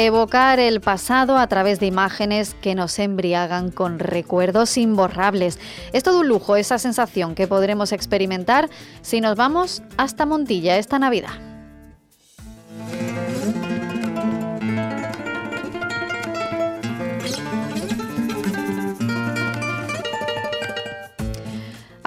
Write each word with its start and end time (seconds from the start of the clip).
Evocar 0.00 0.60
el 0.60 0.80
pasado 0.80 1.36
a 1.38 1.48
través 1.48 1.80
de 1.80 1.86
imágenes 1.86 2.54
que 2.62 2.76
nos 2.76 3.00
embriagan 3.00 3.72
con 3.72 3.98
recuerdos 3.98 4.78
imborrables. 4.78 5.58
Es 5.92 6.04
todo 6.04 6.20
un 6.20 6.28
lujo 6.28 6.54
esa 6.54 6.78
sensación 6.78 7.34
que 7.34 7.48
podremos 7.48 7.90
experimentar 7.90 8.70
si 9.02 9.20
nos 9.20 9.34
vamos 9.34 9.82
hasta 9.96 10.24
Montilla 10.24 10.78
esta 10.78 11.00
Navidad. 11.00 11.47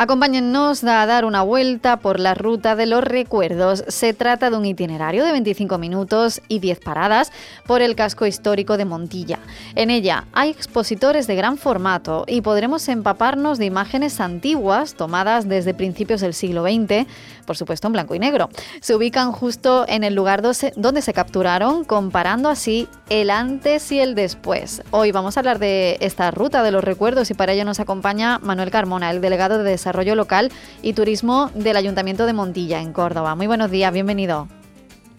Acompáñennos 0.02 0.84
a 0.84 1.06
dar 1.06 1.26
una 1.26 1.44
vuelta 1.44 1.98
por 1.98 2.20
la 2.20 2.34
ruta 2.34 2.76
de 2.76 2.88
los 2.88 3.04
recuerdos. 3.04 3.84
Se 3.88 4.16
trata 4.16 4.50
de 4.50 4.58
un 4.58 4.66
itinerario 4.66 5.24
de 5.24 5.32
25 5.32 5.78
minutos 5.78 6.42
y 6.48 6.58
10 6.58 6.80
paradas 6.80 7.32
por 7.68 7.84
el 7.84 7.96
casco 7.96 8.26
histórico 8.26 8.78
de 8.78 8.86
Montilla. 8.86 9.38
En 9.76 9.92
ella 9.92 10.26
hay 10.34 10.50
expositores 10.50 11.28
de 11.28 11.36
gran 11.36 11.56
formato 11.56 12.26
y 12.28 12.42
podremos 12.42 12.90
empaparnos 12.90 13.60
de 13.60 13.66
imágenes 13.66 14.20
antiguas 14.20 14.96
tomadas 14.96 15.48
desde 15.48 15.76
principios 15.76 16.22
del 16.22 16.34
siglo 16.34 16.64
XX, 16.64 17.06
por 17.46 17.56
supuesto 17.56 17.86
en 17.86 17.94
blanco 17.94 18.16
y 18.16 18.20
negro. 18.20 18.50
Se 18.80 18.96
ubican 18.96 19.32
justo 19.32 19.86
en 19.88 20.04
el 20.04 20.16
lugar 20.16 20.42
donde 20.42 21.02
se 21.04 21.14
capturaron, 21.14 21.84
comparando 21.84 22.50
así 22.50 22.88
el 23.10 23.30
antes 23.30 23.92
y 23.92 24.00
el 24.00 24.16
después. 24.16 24.82
Hoy 24.90 25.12
vamos 25.12 25.38
a 25.38 25.42
hablar 25.42 25.60
de 25.60 25.98
esta 26.00 26.32
ruta 26.32 26.64
de 26.64 26.72
los 26.72 26.84
recuerdos 26.84 27.30
y 27.30 27.36
para 27.36 27.54
ello 27.54 27.66
nos 27.66 27.80
acompaña 27.80 28.40
Manuel 28.40 28.72
Carmona, 28.72 29.12
el 29.12 29.22
delegado 29.22 29.60
de 29.60 29.70
Desarrollo 29.70 29.91
Desarrollo 29.92 30.16
Local 30.16 30.50
y 30.82 30.94
Turismo 30.94 31.52
del 31.54 31.76
Ayuntamiento 31.76 32.26
de 32.26 32.32
Montilla, 32.32 32.80
en 32.80 32.94
Córdoba. 32.94 33.36
Muy 33.36 33.48
buenos 33.48 33.70
días, 33.70 33.92
bienvenido. 33.92 34.48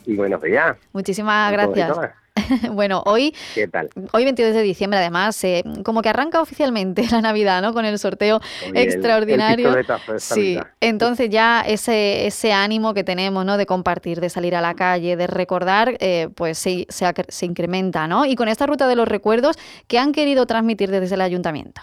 Buenos 0.07 0.41
días. 0.41 0.79
Muchísimas 0.95 1.53
gracias. 1.53 1.95
bueno, 2.73 3.03
hoy, 3.05 3.35
¿Qué 3.55 3.69
tal? 3.69 3.91
hoy 4.13 4.25
22 4.25 4.55
de 4.55 4.63
diciembre, 4.63 4.99
además, 4.99 5.45
eh, 5.45 5.63
como 5.85 6.01
que 6.01 6.09
arranca 6.09 6.41
oficialmente 6.41 7.05
la 7.13 7.21
Navidad, 7.21 7.61
¿no? 7.61 7.75
Con 7.75 7.85
el 7.85 7.99
sorteo 7.99 8.41
extraordinario. 8.73 9.75
sí, 10.17 10.59
entonces 10.81 11.29
ya 11.29 11.61
ese, 11.61 12.27
ese 12.27 12.55
ánimo 12.55 12.95
que 12.95 13.05
tenemos, 13.05 13.45
¿no? 13.45 13.59
De 13.59 13.67
compartir, 13.67 14.23
de 14.23 14.31
salir 14.31 14.57
a 14.57 14.63
la 14.63 14.73
calle, 14.73 15.17
de 15.17 15.27
recordar, 15.27 15.99
eh, 16.01 16.31
pues 16.35 16.57
se, 16.57 16.87
se, 16.89 17.13
se 17.29 17.45
incrementa, 17.45 18.07
¿no? 18.07 18.25
Y 18.25 18.37
con 18.37 18.49
esta 18.49 18.65
ruta 18.65 18.89
de 18.89 18.97
los 18.97 19.07
recuerdos, 19.07 19.59
¿qué 19.87 19.99
han 19.99 20.13
querido 20.13 20.47
transmitir 20.47 20.91
desde 20.91 21.15
el 21.15 21.21
ayuntamiento? 21.21 21.83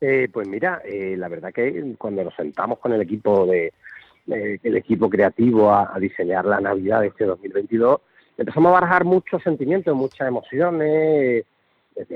Eh, 0.00 0.28
pues 0.32 0.46
mira, 0.46 0.82
eh, 0.84 1.16
la 1.16 1.28
verdad 1.28 1.52
que 1.52 1.94
cuando 1.96 2.22
nos 2.22 2.34
sentamos 2.34 2.78
con 2.78 2.92
el 2.92 3.00
equipo 3.00 3.46
de 3.46 3.72
el 4.28 4.76
equipo 4.76 5.08
creativo 5.08 5.72
a, 5.72 5.96
diseñar 6.00 6.44
la 6.44 6.60
Navidad 6.60 7.02
de 7.02 7.08
este 7.08 7.24
2022, 7.24 8.00
empezamos 8.36 8.70
a 8.70 8.80
barajar 8.80 9.04
muchos 9.04 9.40
sentimientos, 9.42 9.94
muchas 9.94 10.26
emociones. 10.26 11.44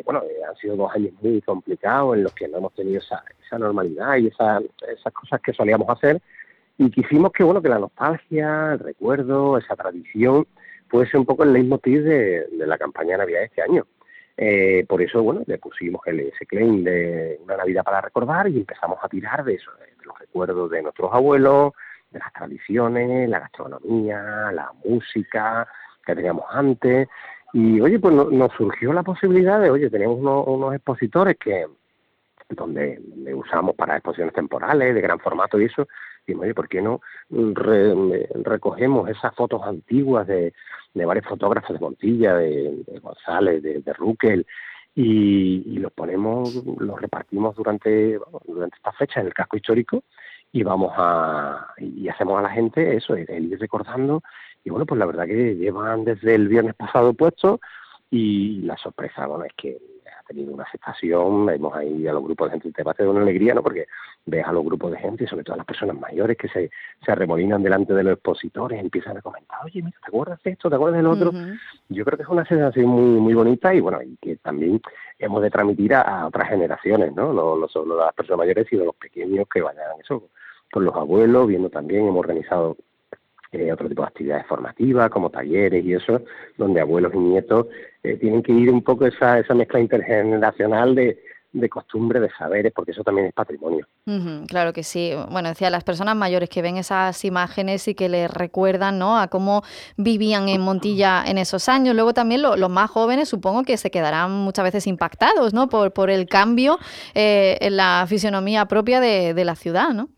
bueno, 0.04 0.22
eh, 0.24 0.44
han 0.48 0.56
sido 0.56 0.74
dos 0.74 0.92
años 0.92 1.12
muy 1.22 1.40
complicados 1.40 2.16
en 2.16 2.24
los 2.24 2.34
que 2.34 2.48
no 2.48 2.58
hemos 2.58 2.74
tenido 2.74 2.98
esa, 2.98 3.22
esa 3.46 3.58
normalidad 3.58 4.16
y 4.16 4.26
esa, 4.26 4.60
esas 4.92 5.12
cosas 5.12 5.40
que 5.40 5.52
solíamos 5.52 5.88
hacer. 5.88 6.20
Y 6.78 6.90
quisimos 6.90 7.30
que, 7.32 7.44
bueno, 7.44 7.62
que 7.62 7.68
la 7.68 7.78
nostalgia, 7.78 8.72
el 8.72 8.80
recuerdo, 8.80 9.56
esa 9.58 9.76
tradición, 9.76 10.46
fuese 10.88 11.16
un 11.16 11.24
poco 11.24 11.44
el 11.44 11.52
leitmotiv 11.52 12.02
de, 12.02 12.46
de 12.48 12.66
la 12.66 12.76
campaña 12.76 13.12
de 13.12 13.18
Navidad 13.18 13.40
de 13.40 13.46
este 13.46 13.62
año. 13.62 13.86
Eh, 14.42 14.86
por 14.88 15.02
eso, 15.02 15.22
bueno, 15.22 15.42
le 15.44 15.58
pusimos 15.58 16.00
el, 16.06 16.20
ese 16.20 16.46
claim 16.46 16.82
de 16.82 17.38
una 17.44 17.58
Navidad 17.58 17.84
para 17.84 18.00
recordar 18.00 18.48
y 18.48 18.56
empezamos 18.56 18.98
a 19.02 19.08
tirar 19.08 19.44
de 19.44 19.52
eso, 19.52 19.70
de 19.72 20.06
los 20.06 20.18
recuerdos 20.18 20.70
de 20.70 20.80
nuestros 20.80 21.12
abuelos, 21.12 21.74
de 22.10 22.20
las 22.20 22.32
tradiciones, 22.32 23.28
la 23.28 23.40
gastronomía, 23.40 24.50
la 24.50 24.72
música 24.82 25.68
que 26.06 26.14
teníamos 26.14 26.46
antes. 26.48 27.06
Y 27.52 27.82
oye, 27.82 27.98
pues 27.98 28.14
nos 28.14 28.50
surgió 28.52 28.94
la 28.94 29.02
posibilidad 29.02 29.60
de, 29.60 29.68
oye, 29.68 29.90
tenemos 29.90 30.18
unos, 30.18 30.74
expositores 30.74 31.36
que 31.36 31.66
donde, 32.50 33.00
usamos 33.34 33.74
para 33.74 33.96
exposiciones 33.96 34.34
temporales 34.34 34.94
de 34.94 35.00
gran 35.00 35.18
formato 35.18 35.60
y 35.60 35.64
eso, 35.64 35.86
y 36.26 36.34
oye, 36.34 36.54
¿por 36.54 36.68
qué 36.68 36.82
no 36.82 37.00
recogemos 38.44 39.08
esas 39.08 39.34
fotos 39.34 39.62
antiguas 39.62 40.26
de, 40.26 40.52
de 40.94 41.04
varios 41.04 41.26
fotógrafos 41.26 41.74
de 41.74 41.80
Montilla, 41.80 42.34
de, 42.36 42.84
González, 43.00 43.62
de, 43.62 43.80
de 43.80 43.92
Ruckel, 43.92 44.46
y, 44.94 45.78
los 45.78 45.92
ponemos, 45.92 46.54
los 46.78 47.00
repartimos 47.00 47.56
durante, 47.56 48.18
durante 48.46 48.76
esta 48.76 48.92
fecha 48.92 49.20
en 49.20 49.26
el 49.26 49.34
casco 49.34 49.56
histórico 49.56 50.02
y 50.52 50.62
vamos 50.62 50.92
a, 50.96 51.74
y 51.78 52.08
hacemos 52.08 52.38
a 52.38 52.42
la 52.42 52.50
gente 52.50 52.96
eso, 52.96 53.14
el, 53.14 53.52
ir 53.52 53.60
recordando, 53.60 54.22
y 54.64 54.70
bueno, 54.70 54.84
pues 54.84 54.98
la 54.98 55.06
verdad 55.06 55.26
que 55.26 55.54
llevan 55.54 56.04
desde 56.04 56.34
el 56.34 56.48
viernes 56.48 56.74
pasado 56.74 57.14
puesto 57.14 57.60
y 58.10 58.62
la 58.62 58.76
sorpresa, 58.76 59.26
bueno, 59.26 59.44
es 59.44 59.52
que 59.56 59.78
tenido 60.30 60.54
una 60.54 60.62
aceptación, 60.62 61.46
vemos 61.46 61.74
ahí 61.74 62.06
a 62.06 62.12
los 62.12 62.22
grupos 62.22 62.46
de 62.48 62.52
gente, 62.52 62.72
te 62.72 62.82
va 62.84 62.94
a 62.96 63.02
una 63.02 63.22
alegría, 63.22 63.52
¿no? 63.52 63.62
Porque 63.62 63.86
ves 64.26 64.46
a 64.46 64.52
los 64.52 64.64
grupos 64.64 64.92
de 64.92 64.98
gente, 64.98 65.24
y 65.24 65.26
sobre 65.26 65.42
todo 65.42 65.54
a 65.54 65.56
las 65.58 65.66
personas 65.66 65.98
mayores 65.98 66.36
que 66.36 66.48
se, 66.48 66.70
se 67.04 67.12
arremolinan 67.12 67.62
delante 67.62 67.92
de 67.94 68.04
los 68.04 68.12
expositores, 68.14 68.80
empiezan 68.80 69.16
a 69.16 69.22
comentar, 69.22 69.58
oye, 69.64 69.82
mira, 69.82 69.98
¿te 70.00 70.06
acuerdas 70.06 70.40
de 70.44 70.52
esto? 70.52 70.70
¿Te 70.70 70.76
acuerdas 70.76 70.98
del 70.98 71.06
otro? 71.06 71.32
Yo 71.88 72.04
creo 72.04 72.16
que 72.16 72.22
es 72.22 72.28
una 72.28 72.44
sensación 72.44 72.86
muy 72.86 73.20
muy 73.20 73.34
bonita 73.34 73.74
y 73.74 73.80
bueno, 73.80 74.00
y 74.02 74.16
que 74.20 74.36
también 74.36 74.80
hemos 75.18 75.42
de 75.42 75.50
transmitir 75.50 75.94
a, 75.94 76.26
otras 76.26 76.48
generaciones, 76.48 77.12
¿no? 77.14 77.32
No, 77.32 77.68
solo 77.68 77.98
las 77.98 78.14
personas 78.14 78.38
mayores, 78.38 78.66
sino 78.70 78.84
los 78.84 78.96
pequeños 78.96 79.46
que 79.52 79.62
vayan 79.62 80.00
eso 80.00 80.28
con 80.70 80.84
los 80.84 80.94
abuelos, 80.94 81.48
viendo 81.48 81.68
también, 81.68 82.06
hemos 82.06 82.20
organizado 82.20 82.76
eh, 83.52 83.72
otro 83.72 83.88
tipo 83.88 84.02
de 84.02 84.08
actividades 84.08 84.46
formativas, 84.46 85.10
como 85.10 85.30
talleres 85.30 85.84
y 85.84 85.94
eso, 85.94 86.22
donde 86.56 86.80
abuelos 86.80 87.12
y 87.14 87.18
nietos 87.18 87.66
eh, 88.02 88.16
tienen 88.16 88.42
que 88.42 88.52
ir 88.52 88.70
un 88.70 88.82
poco 88.82 89.06
esa, 89.06 89.38
esa 89.38 89.54
mezcla 89.54 89.80
intergeneracional 89.80 90.94
de, 90.94 91.18
de 91.52 91.68
costumbre, 91.68 92.20
de 92.20 92.30
saberes, 92.30 92.72
porque 92.72 92.92
eso 92.92 93.02
también 93.02 93.26
es 93.28 93.32
patrimonio. 93.32 93.86
claro 94.46 94.72
que 94.72 94.82
sí. 94.82 95.12
Bueno, 95.30 95.48
decía, 95.48 95.70
las 95.70 95.84
personas 95.84 96.14
mayores 96.16 96.48
que 96.48 96.62
ven 96.62 96.76
esas 96.76 97.24
imágenes 97.24 97.88
y 97.88 97.94
que 97.94 98.08
les 98.08 98.30
recuerdan 98.30 98.98
¿no? 98.98 99.18
a 99.18 99.28
cómo 99.28 99.62
vivían 99.96 100.48
en 100.48 100.60
Montilla 100.60 101.24
en 101.26 101.38
esos 101.38 101.68
años. 101.68 101.94
Luego 101.94 102.14
también 102.14 102.42
los 102.42 102.70
más 102.70 102.90
jóvenes 102.90 103.28
supongo 103.28 103.64
que 103.64 103.76
se 103.76 103.90
quedarán 103.90 104.30
muchas 104.30 104.64
veces 104.64 104.86
impactados 104.86 105.52
¿no? 105.52 105.68
por, 105.68 105.92
por 105.92 106.10
el 106.10 106.26
cambio 106.26 106.78
eh, 107.14 107.58
en 107.60 107.76
la 107.76 108.04
fisionomía 108.08 108.66
propia 108.66 109.00
de, 109.00 109.34
de 109.34 109.44
la 109.44 109.56
ciudad, 109.56 109.90
¿no? 109.90 110.08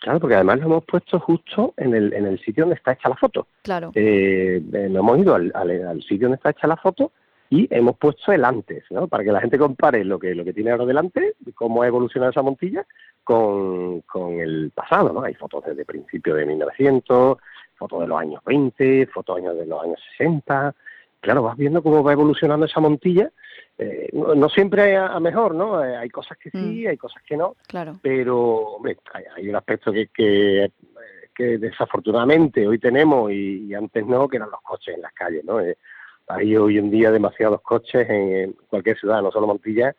Claro, 0.00 0.20
porque 0.20 0.36
además 0.36 0.60
lo 0.60 0.66
hemos 0.66 0.84
puesto 0.84 1.18
justo 1.18 1.74
en 1.76 1.94
el, 1.94 2.12
en 2.12 2.26
el 2.26 2.38
sitio 2.40 2.62
donde 2.62 2.76
está 2.76 2.92
hecha 2.92 3.08
la 3.08 3.16
foto. 3.16 3.48
Claro. 3.62 3.90
Eh, 3.94 4.62
eh 4.72 4.88
nos 4.88 5.00
hemos 5.00 5.18
ido 5.18 5.34
al, 5.34 5.52
al, 5.54 6.02
sitio 6.02 6.28
donde 6.28 6.36
está 6.36 6.50
hecha 6.50 6.68
la 6.68 6.76
foto 6.76 7.12
y 7.50 7.66
hemos 7.74 7.96
puesto 7.96 8.30
el 8.30 8.44
antes, 8.44 8.84
¿no? 8.90 9.08
Para 9.08 9.24
que 9.24 9.32
la 9.32 9.40
gente 9.40 9.58
compare 9.58 10.04
lo 10.04 10.18
que 10.18 10.34
lo 10.34 10.44
que 10.44 10.52
tiene 10.52 10.70
ahora 10.70 10.84
delante, 10.84 11.34
cómo 11.54 11.82
ha 11.82 11.86
evolucionado 11.86 12.30
esa 12.30 12.42
montilla, 12.42 12.86
con, 13.24 14.02
con 14.02 14.38
el 14.38 14.70
pasado, 14.74 15.12
¿no? 15.12 15.22
Hay 15.22 15.34
fotos 15.34 15.64
desde 15.66 15.84
principios 15.84 16.36
de 16.36 16.46
1900, 16.46 17.38
fotos 17.74 18.00
de 18.00 18.06
los 18.06 18.20
años 18.20 18.42
20, 18.44 19.06
fotos 19.06 19.42
de 19.42 19.66
los 19.66 19.82
años 19.82 20.00
60. 20.16 20.74
Claro, 21.20 21.42
vas 21.42 21.56
viendo 21.56 21.82
cómo 21.82 22.02
va 22.02 22.12
evolucionando 22.12 22.66
esa 22.66 22.80
montilla 22.80 23.30
eh, 23.78 24.08
no, 24.12 24.48
siempre 24.48 24.96
a, 24.96 25.20
mejor, 25.20 25.54
¿no? 25.54 25.84
Eh, 25.84 25.96
hay 25.96 26.10
cosas 26.10 26.36
que 26.36 26.50
sí, 26.50 26.82
mm. 26.84 26.88
hay 26.88 26.96
cosas 26.96 27.22
que 27.22 27.36
no. 27.36 27.54
Claro. 27.68 28.00
Pero, 28.02 28.36
hombre, 28.38 28.98
hay, 29.36 29.48
un 29.48 29.54
aspecto 29.54 29.92
que, 29.92 30.08
que, 30.12 31.58
desafortunadamente 31.58 32.66
hoy 32.66 32.80
tenemos 32.80 33.30
y, 33.30 33.72
antes 33.74 34.04
no, 34.04 34.26
que 34.26 34.38
eran 34.38 34.50
los 34.50 34.60
coches 34.62 34.96
en 34.96 35.02
las 35.02 35.12
calles, 35.12 35.44
¿no? 35.44 35.60
Eh, 35.60 35.78
hay 36.26 36.56
hoy 36.56 36.76
en 36.78 36.90
día 36.90 37.12
demasiados 37.12 37.62
coches 37.62 38.08
en, 38.10 38.56
cualquier 38.68 38.98
ciudad, 38.98 39.22
no 39.22 39.30
solo 39.30 39.46
Montilla, 39.46 39.94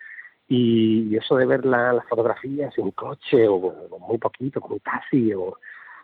y, 0.49 1.15
eso 1.15 1.37
de 1.37 1.45
ver 1.45 1.65
las 1.65 2.05
fotografías 2.09 2.77
en 2.77 2.91
coche 2.91 3.47
o, 3.47 3.97
muy 3.97 4.17
poquito, 4.17 4.59
como 4.59 4.75
un 4.75 4.81
taxi, 4.81 5.33
o, 5.33 5.57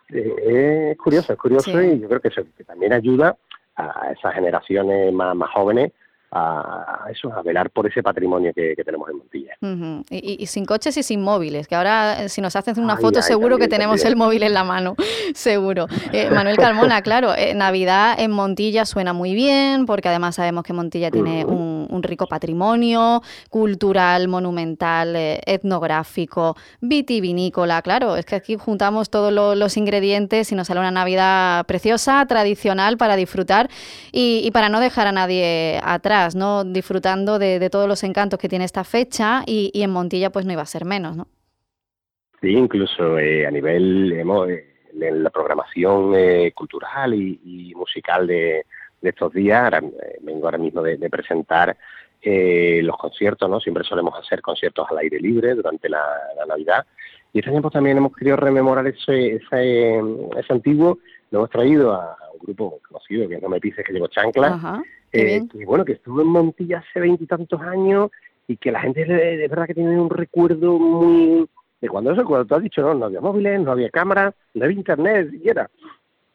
es 0.08 0.96
curioso, 0.96 1.34
es 1.34 1.38
curioso 1.38 1.82
y 1.82 2.00
yo 2.00 2.08
creo 2.08 2.20
que, 2.20 2.28
eso, 2.28 2.42
también 2.64 2.94
ayuda 2.94 3.36
a 3.76 4.12
esas 4.12 4.34
generaciones 4.34 5.12
más, 5.12 5.36
más 5.36 5.50
jóvenes 5.50 5.92
a, 6.32 7.06
eso, 7.10 7.32
a 7.32 7.42
velar 7.42 7.70
por 7.70 7.86
ese 7.86 8.02
patrimonio 8.02 8.52
que, 8.54 8.74
tenemos 8.84 9.08
en 9.10 9.18
Montilla. 9.18 9.54
y, 10.10 10.46
sin 10.46 10.64
coches 10.64 10.96
y 10.96 11.02
sin 11.02 11.22
móviles, 11.22 11.66
que 11.68 11.74
ahora 11.74 12.24
eh, 12.24 12.28
si 12.28 12.40
nos 12.40 12.56
hacen 12.56 12.78
una 12.80 12.96
foto 12.96 13.22
seguro 13.22 13.58
que 13.58 13.68
tenemos 13.68 14.04
el 14.04 14.16
móvil 14.16 14.42
en 14.42 14.54
la 14.54 14.64
mano, 14.64 14.96
seguro. 15.34 15.86
Eh, 16.12 16.30
Manuel 16.30 16.56
Carmona, 16.56 17.02
claro, 17.02 17.34
eh, 17.34 17.54
Navidad 17.54 18.18
en 18.18 18.30
Montilla 18.30 18.84
suena 18.84 19.12
muy 19.12 19.34
bien, 19.34 19.86
porque 19.86 20.08
además 20.08 20.34
sabemos 20.36 20.64
que 20.64 20.72
Montilla 20.72 21.10
tiene 21.10 21.44
un, 21.44 21.75
rico 22.02 22.26
patrimonio 22.26 23.22
cultural, 23.50 24.28
monumental, 24.28 25.14
etnográfico, 25.16 26.56
vitivinícola, 26.80 27.82
claro, 27.82 28.16
es 28.16 28.24
que 28.24 28.36
aquí 28.36 28.56
juntamos 28.56 29.10
todos 29.10 29.32
los 29.32 29.76
ingredientes 29.76 30.52
y 30.52 30.54
nos 30.54 30.68
sale 30.68 30.80
una 30.80 30.90
Navidad 30.90 31.66
preciosa, 31.66 32.24
tradicional 32.26 32.96
para 32.96 33.16
disfrutar 33.16 33.68
y 34.12 34.50
para 34.52 34.68
no 34.68 34.80
dejar 34.80 35.06
a 35.06 35.12
nadie 35.12 35.80
atrás. 35.82 36.16
¿no? 36.34 36.64
Disfrutando 36.64 37.38
de, 37.38 37.68
todos 37.70 37.88
los 37.88 38.02
encantos 38.04 38.38
que 38.38 38.48
tiene 38.48 38.64
esta 38.64 38.84
fecha 38.84 39.42
y, 39.46 39.70
en 39.74 39.90
Montilla 39.90 40.30
pues 40.30 40.46
no 40.46 40.52
iba 40.52 40.62
a 40.62 40.66
ser 40.66 40.84
menos, 40.84 41.16
¿no? 41.16 41.26
Sí, 42.40 42.52
incluso 42.52 43.18
eh, 43.18 43.46
a 43.46 43.50
nivel 43.50 44.12
eh, 44.12 44.74
de 44.92 45.10
la 45.10 45.30
programación 45.30 46.14
eh, 46.14 46.52
cultural 46.54 47.14
y, 47.14 47.72
musical 47.74 48.26
de, 48.26 48.66
estos 49.02 49.32
días, 49.32 49.70
vengo 50.20 50.46
ahora 50.46 50.58
mismo 50.58 50.82
de, 50.82 50.98
presentar 51.10 51.76
los 52.22 52.96
conciertos, 52.96 53.48
¿no? 53.48 53.60
Siempre 53.60 53.84
solemos 53.84 54.18
hacer 54.18 54.42
conciertos 54.42 54.86
al 54.90 54.98
aire 54.98 55.20
libre 55.20 55.54
durante 55.54 55.88
la, 55.88 56.04
Navidad. 56.48 56.84
Y 57.32 57.40
este 57.40 57.50
tiempo 57.50 57.70
también 57.70 57.98
hemos 57.98 58.16
querido 58.16 58.36
rememorar 58.36 58.86
ese, 58.86 59.36
ese, 59.36 59.98
ese 60.36 60.52
antiguo, 60.52 60.98
lo 61.30 61.40
hemos 61.40 61.50
traído 61.50 61.92
a 61.92 62.16
un 62.32 62.38
grupo 62.38 62.80
conocido 62.86 63.28
que 63.28 63.38
no 63.40 63.48
me 63.48 63.60
pises 63.60 63.84
que 63.84 63.92
llevo 63.92 64.08
chancla, 64.08 64.82
eh, 65.12 65.42
que 65.50 65.64
bueno, 65.64 65.84
que 65.84 65.92
estuvo 65.92 66.20
en 66.20 66.28
Montilla 66.28 66.78
hace 66.78 67.00
veintitantos 67.00 67.60
años 67.60 68.10
y 68.48 68.56
que 68.56 68.70
la 68.70 68.80
gente 68.80 69.04
de, 69.04 69.48
verdad 69.48 69.66
que 69.66 69.74
tiene 69.74 69.98
un 69.98 70.10
recuerdo 70.10 70.78
muy 70.78 71.48
de 71.80 71.88
cuando 71.88 72.12
eso, 72.12 72.24
cuando 72.24 72.46
tú 72.46 72.54
has 72.54 72.62
dicho, 72.62 72.80
no, 72.80 72.94
no 72.94 73.06
había 73.06 73.20
móviles, 73.20 73.60
no 73.60 73.72
había 73.72 73.90
cámaras, 73.90 74.34
no 74.54 74.64
había 74.64 74.78
internet 74.78 75.30
siquiera. 75.30 75.70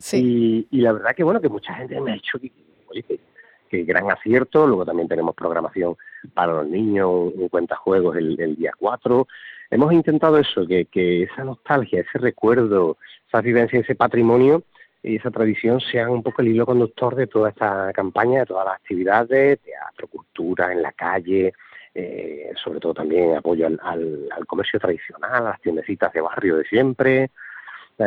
Sí. 0.01 0.67
Y, 0.69 0.81
la 0.81 0.93
verdad 0.93 1.15
que 1.15 1.23
bueno, 1.23 1.39
que 1.39 1.49
mucha 1.49 1.73
gente 1.75 1.99
me 2.01 2.11
ha 2.11 2.13
dicho 2.15 2.39
que, 2.39 3.83
gran 3.83 4.11
acierto, 4.11 4.67
luego 4.67 4.85
también 4.85 5.07
tenemos 5.07 5.33
programación 5.33 5.95
para 6.33 6.53
los 6.53 6.67
niños, 6.67 7.09
un 7.33 7.47
cuentajuegos 7.47 8.17
el, 8.17 8.39
el 8.39 8.55
día 8.57 8.73
4. 8.77 9.27
Hemos 9.69 9.93
intentado 9.93 10.37
eso, 10.37 10.67
que, 10.67 10.85
que 10.85 11.23
esa 11.23 11.45
nostalgia, 11.45 12.01
ese 12.01 12.17
recuerdo, 12.17 12.97
esa 13.27 13.39
vivencia, 13.39 13.79
ese 13.79 13.95
patrimonio, 13.95 14.63
y 15.03 15.15
esa 15.15 15.31
tradición 15.31 15.79
sean 15.79 16.09
un 16.09 16.23
poco 16.23 16.41
el 16.41 16.49
hilo 16.49 16.65
conductor 16.65 17.15
de 17.15 17.27
toda 17.27 17.49
esta 17.49 17.91
campaña, 17.93 18.41
de 18.41 18.45
todas 18.45 18.65
las 18.65 18.75
actividades, 18.75 19.59
teatro, 19.59 20.07
cultura, 20.07 20.71
en 20.71 20.81
la 20.81 20.91
calle, 20.91 21.53
eh, 21.93 22.51
sobre 22.63 22.79
todo 22.79 22.93
también 22.93 23.35
apoyo 23.35 23.65
al, 23.65 24.45
comercio 24.47 24.79
tradicional, 24.79 25.33
a 25.33 25.49
las 25.51 25.61
tiendecitas 25.61 26.13
de 26.13 26.21
barrio 26.21 26.57
de 26.57 26.65
siempre. 26.65 27.31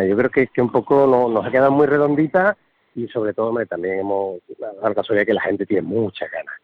Yo 0.02 0.16
creo 0.16 0.30
que, 0.30 0.46
que 0.48 0.62
un 0.62 0.70
poco 0.72 1.06
nos 1.06 1.44
ha 1.46 1.50
quedado 1.50 1.70
muy 1.70 1.86
redondita 1.86 2.56
y 2.94 3.08
sobre 3.08 3.34
todo 3.34 3.54
también 3.66 4.00
hemos 4.00 4.40
dado 4.58 4.94
caso 4.94 5.14
de 5.14 5.26
que 5.26 5.34
la 5.34 5.42
gente 5.42 5.66
tiene 5.66 5.82
muchas 5.82 6.30
ganas, 6.30 6.54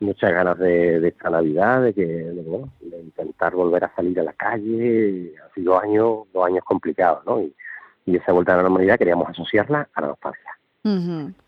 muchas 0.00 0.32
ganas 0.32 0.58
de, 0.58 1.08
esta 1.08 1.30
Navidad, 1.30 1.82
de 1.82 1.94
que 1.94 2.06
de, 2.06 3.00
intentar 3.00 3.54
volver 3.54 3.84
a 3.84 3.94
salir 3.94 4.18
a 4.20 4.24
la 4.24 4.32
calle. 4.32 5.32
Ha 5.44 5.54
sido 5.54 5.78
años, 5.78 6.24
dos 6.32 6.46
años 6.46 6.64
complicados, 6.64 7.24
¿no? 7.24 7.40
y 7.40 8.16
esa 8.16 8.32
vuelta 8.32 8.54
a 8.54 8.56
la 8.58 8.62
normalidad 8.62 8.98
queríamos 8.98 9.28
asociarla 9.28 9.88
a 9.92 10.00
la 10.00 10.06
nostalgia. 10.08 10.55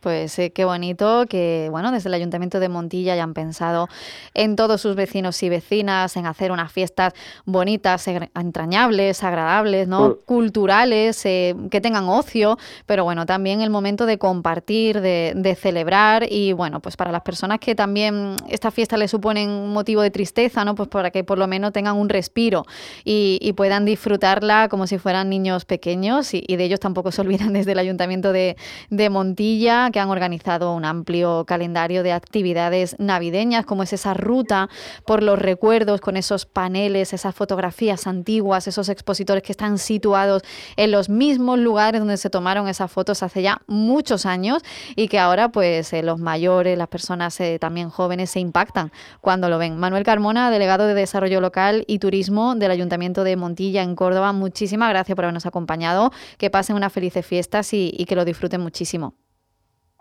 Pues 0.01 0.37
eh, 0.39 0.51
qué 0.51 0.65
bonito 0.65 1.27
que, 1.29 1.69
bueno, 1.71 1.93
desde 1.93 2.09
el 2.09 2.15
Ayuntamiento 2.15 2.59
de 2.59 2.69
Montilla 2.69 3.13
hayan 3.13 3.35
pensado 3.35 3.89
en 4.35 4.57
todos 4.57 4.81
sus 4.81 4.97
vecinos 4.97 5.41
y 5.45 5.49
vecinas, 5.49 6.17
en 6.17 6.27
hacer 6.27 6.51
unas 6.51 6.73
fiestas 6.73 7.13
bonitas, 7.45 8.07
entrañables, 8.09 9.23
agradables, 9.23 9.87
¿no? 9.87 10.17
Culturales, 10.25 11.25
eh, 11.25 11.55
que 11.71 11.81
tengan 11.81 12.09
ocio, 12.09 12.59
pero 12.87 13.05
bueno, 13.05 13.27
también 13.27 13.61
el 13.61 13.71
momento 13.71 14.07
de 14.07 14.19
compartir, 14.19 15.01
de, 15.01 15.57
celebrar 15.61 16.27
y, 16.31 16.53
bueno, 16.53 16.81
pues 16.81 16.97
para 16.97 17.13
las 17.13 17.23
personas 17.23 17.59
que 17.59 17.75
también 17.75 18.37
esta 18.49 18.71
fiesta 18.71 18.97
les 18.97 19.11
suponen 19.11 19.51
un 19.51 19.73
motivo 19.73 20.03
de 20.03 20.11
tristeza, 20.11 20.65
¿no? 20.65 20.75
Pues 20.75 20.89
para 20.89 21.11
que 21.11 21.25
por 21.25 21.39
lo 21.39 21.47
menos 21.47 21.73
tengan 21.73 21.97
un 21.97 22.09
respiro 22.09 22.65
y, 23.05 23.53
puedan 23.57 23.85
disfrutarla 23.85 24.69
como 24.69 24.87
si 24.87 24.99
fueran 24.99 25.29
niños 25.29 25.65
pequeños 25.65 26.33
y, 26.33 26.43
de 26.43 26.65
ellos 26.65 26.81
tampoco 26.81 27.11
se 27.13 27.21
olvidan 27.21 27.53
desde 27.53 27.73
el 27.73 27.79
Ayuntamiento 27.79 28.33
de, 28.33 28.57
de 28.91 29.11
Montilla 29.11 29.28
que 29.37 30.01
han 30.01 30.11
organizado 30.11 30.75
un 30.75 30.85
amplio 30.85 31.45
calendario 31.47 32.03
de 32.03 32.13
actividades 32.13 32.97
navideñas, 32.99 33.67
como 33.67 33.83
es 33.83 33.93
esa 33.93 34.15
ruta 34.15 34.69
por 35.05 35.23
los 35.23 35.39
recuerdos 35.39 36.01
con 36.01 36.17
esos 36.17 36.47
paneles, 36.47 37.13
esas 37.13 37.35
fotografías 37.35 38.07
antiguas, 38.07 38.67
esos 38.67 38.89
expositores 38.89 39.43
que 39.43 39.53
están 39.53 39.79
situados 39.79 40.43
en 40.77 40.91
los 40.91 41.09
mismos 41.09 41.59
lugares 41.59 42.01
donde 42.01 42.17
se 42.17 42.31
tomaron 42.31 42.69
esas 42.69 42.91
fotos 42.91 43.23
hace 43.23 43.43
ya 43.43 43.61
muchos 43.67 44.27
años 44.27 44.63
y 44.97 45.09
que 45.09 45.19
ahora 45.19 45.51
pues 45.51 45.93
eh, 45.93 46.03
los 46.03 46.19
mayores, 46.19 46.77
las 46.79 46.89
personas 46.89 47.39
eh, 47.41 47.59
también 47.61 47.91
jóvenes 47.91 48.31
se 48.31 48.41
impactan 48.41 48.93
cuando 49.21 49.49
lo 49.49 49.59
ven. 49.59 49.77
Manuel 49.79 50.05
Carmona, 50.05 50.51
delegado 50.51 50.87
de 50.87 50.95
Desarrollo 50.95 51.41
Local 51.41 51.85
y 51.87 51.99
Turismo 51.99 52.55
del 52.55 52.71
Ayuntamiento 52.71 53.25
de 53.25 53.37
Montilla 53.37 53.83
en 53.83 53.95
Córdoba, 53.95 54.33
muchísimas 54.33 54.91
gracias 54.91 55.15
por 55.15 55.25
habernos 55.25 55.47
acompañado, 55.47 56.13
que 56.39 56.51
pasen 56.51 56.77
unas 56.77 56.93
felices 56.93 57.25
fiestas 57.27 57.73
y 57.73 58.05
que 58.07 58.17
lo 58.17 58.25
disfruten 58.25 58.61
muchísimo. 58.61 59.18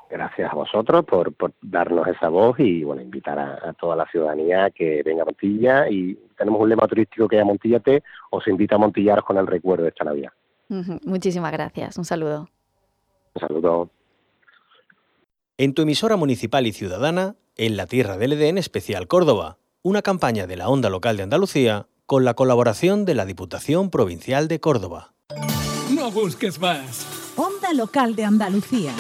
Gracias 0.10 0.52
a 0.52 0.56
vosotros 0.56 1.04
por, 1.06 1.34
darnos 1.62 2.08
esa 2.08 2.30
voz 2.30 2.58
y 2.60 2.84
bueno 2.84 3.02
invitar 3.02 3.38
a, 3.38 3.74
toda 3.74 3.96
la 3.96 4.06
ciudadanía 4.08 4.70
que 4.70 5.04
venga 5.04 5.24
a 5.24 5.26
Montilla 5.26 5.90
y 5.90 6.18
tenemos 6.38 6.62
un 6.62 6.70
lema 6.70 6.88
turístico 6.88 7.28
que 7.28 7.40
es 7.40 7.46
Montillate, 7.46 8.04
os 8.30 8.48
invita 8.48 8.76
a 8.76 8.78
Montillaros 8.78 9.26
con 9.26 9.38
el 9.38 9.48
recuerdo 9.48 9.84
de 9.84 9.90
esta 9.90 10.06
Navidad. 10.06 10.32
Muchísimas 10.70 11.52
gracias, 11.52 11.98
un 11.98 12.06
saludo. 12.06 12.50
Un 13.36 13.40
saludo. 13.40 13.90
En 15.58 15.74
tu 15.74 15.82
emisora 15.82 16.16
municipal 16.16 16.68
y 16.68 16.72
ciudadana, 16.72 17.36
en 17.56 17.78
la 17.78 17.88
Tierra 17.88 18.18
del 18.18 18.34
Edén 18.34 18.58
Especial 18.58 19.08
Córdoba, 19.08 19.58
una 19.82 20.02
campaña 20.02 20.48
de 20.48 20.58
la 20.58 20.70
Onda 20.70 20.90
Local 20.90 21.18
de 21.18 21.24
Andalucía 21.24 21.88
con 22.06 22.24
la 22.24 22.34
colaboración 22.34 23.06
de 23.06 23.16
la 23.16 23.26
Diputación 23.26 23.90
Provincial 23.90 24.48
de 24.48 24.60
Córdoba. 24.60 25.14
No 25.94 26.12
busques 26.12 26.60
más. 26.60 27.34
Onda 27.38 27.74
Local 27.74 28.16
de 28.16 28.26
Andalucía. 28.26 28.94